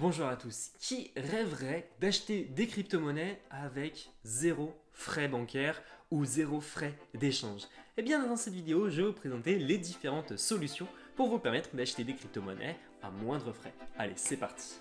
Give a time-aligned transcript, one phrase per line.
[0.00, 0.70] Bonjour à tous.
[0.78, 7.64] Qui rêverait d'acheter des crypto-monnaies avec zéro frais bancaires ou zéro frais d'échange?
[7.98, 11.76] Eh bien, dans cette vidéo, je vais vous présenter les différentes solutions pour vous permettre
[11.76, 13.74] d'acheter des crypto-monnaies à moindre frais.
[13.98, 14.80] Allez, c'est parti.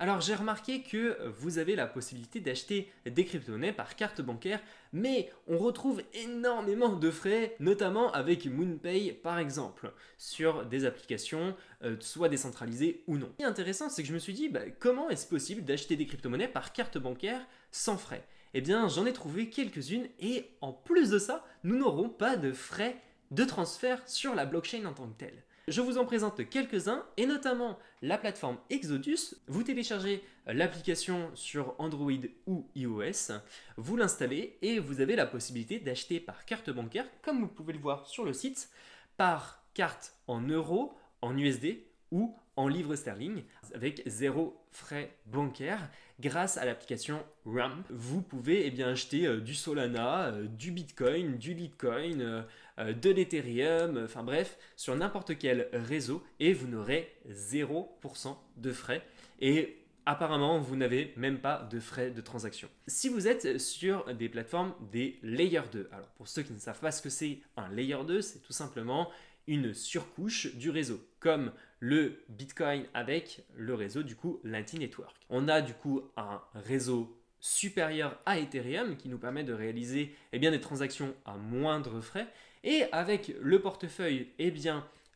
[0.00, 4.60] Alors j'ai remarqué que vous avez la possibilité d'acheter des crypto-monnaies par carte bancaire,
[4.92, 11.96] mais on retrouve énormément de frais, notamment avec MoonPay par exemple, sur des applications euh,
[11.98, 13.26] soit décentralisées ou non.
[13.32, 15.96] Ce qui est intéressant, c'est que je me suis dit, bah, comment est-ce possible d'acheter
[15.96, 18.24] des crypto-monnaies par carte bancaire sans frais?
[18.54, 22.52] Eh bien j'en ai trouvé quelques-unes et en plus de ça, nous n'aurons pas de
[22.52, 23.02] frais
[23.32, 25.42] de transfert sur la blockchain en tant que telle.
[25.68, 29.34] Je vous en présente quelques-uns et notamment la plateforme Exodus.
[29.48, 32.10] Vous téléchargez l'application sur Android
[32.46, 33.34] ou iOS,
[33.76, 37.80] vous l'installez et vous avez la possibilité d'acheter par carte bancaire, comme vous pouvez le
[37.80, 38.70] voir sur le site,
[39.18, 46.56] par carte en euros, en USD ou en livres sterling avec zéro frais bancaires grâce
[46.56, 47.84] à l'application Ramp.
[47.88, 53.10] Vous pouvez eh bien, acheter euh, du Solana, euh, du Bitcoin, du Litecoin, euh, de
[53.10, 59.02] l'Ethereum, enfin bref, sur n'importe quel réseau et vous n'aurez 0% de frais.
[59.40, 62.68] Et apparemment, vous n'avez même pas de frais de transaction.
[62.88, 66.80] Si vous êtes sur des plateformes des Layer 2, alors pour ceux qui ne savent
[66.80, 69.10] pas ce que c'est un Layer 2, c'est tout simplement
[69.48, 75.16] une surcouche du réseau, comme le Bitcoin avec le réseau du coup Lightning Network.
[75.30, 80.38] On a du coup un réseau supérieur à Ethereum qui nous permet de réaliser eh
[80.38, 82.26] des transactions à moindre frais
[82.62, 84.52] et avec le portefeuille eh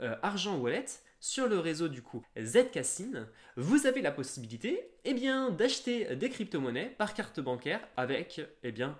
[0.00, 0.86] euh, Argent Wallet
[1.20, 5.14] sur le réseau du coup Zcasin, vous avez la possibilité eh
[5.50, 8.40] d'acheter des crypto-monnaies par carte bancaire avec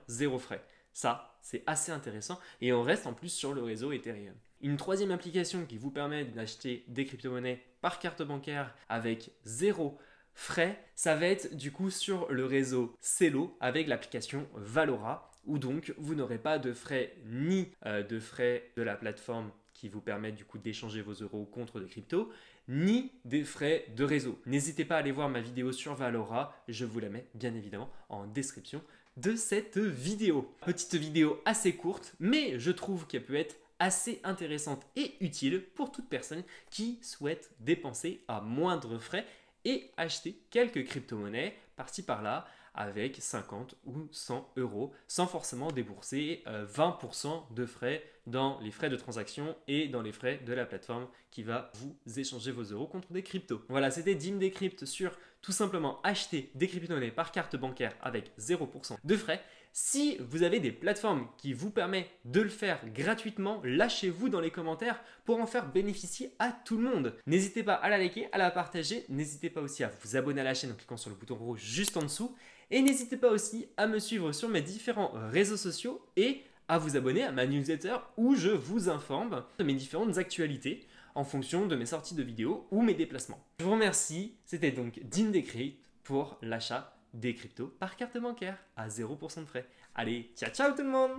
[0.07, 0.65] zéro frais.
[0.93, 4.35] Ça, c'est assez intéressant et on reste en plus sur le réseau Ethereum.
[4.61, 9.99] Une troisième application qui vous permet d'acheter des crypto-monnaies par carte bancaire avec zéro
[10.35, 15.95] frais, ça va être du coup sur le réseau Celo avec l'application Valora où donc
[15.97, 20.35] vous n'aurez pas de frais ni euh, de frais de la plateforme qui vous permettent
[20.35, 22.31] du coup d'échanger vos euros contre des cryptos,
[22.67, 24.41] ni des frais de réseau.
[24.45, 27.91] N'hésitez pas à aller voir ma vidéo sur Valora, je vous la mets bien évidemment
[28.09, 28.83] en description
[29.17, 30.53] de cette vidéo.
[30.65, 35.93] Petite vidéo assez courte, mais je trouve qu'elle peut être assez intéressante et utile pour
[35.93, 39.27] toute personne qui souhaite dépenser à moindre frais
[39.65, 47.27] et acheter quelques crypto-monnaies par-ci par-là avec 50 ou 100 euros sans forcément débourser 20%
[47.27, 51.09] euh, de frais dans les frais de transaction et dans les frais de la plateforme
[51.31, 53.63] qui va vous échanger vos euros contre des cryptos.
[53.69, 58.97] Voilà, c'était Dim Decrypt sur tout simplement acheter des crypto-monnaies par carte bancaire avec 0%
[59.03, 59.43] de frais.
[59.73, 64.51] Si vous avez des plateformes qui vous permettent de le faire gratuitement, lâchez-vous dans les
[64.51, 67.15] commentaires pour en faire bénéficier à tout le monde.
[67.27, 70.45] N'hésitez pas à la liker, à la partager, n'hésitez pas aussi à vous abonner à
[70.45, 72.35] la chaîne en cliquant sur le bouton rouge juste en dessous.
[72.71, 76.97] Et n'hésitez pas aussi à me suivre sur mes différents réseaux sociaux et à vous
[76.97, 80.87] abonner à ma newsletter où je vous informe de mes différentes actualités
[81.19, 83.45] en fonction de mes sorties de vidéos ou mes déplacements.
[83.59, 88.87] Je vous remercie, c'était donc Dean Decrypt pour l'achat des cryptos par carte bancaire à
[88.87, 89.67] 0% de frais.
[89.97, 91.11] Allez, ciao ciao tout le monde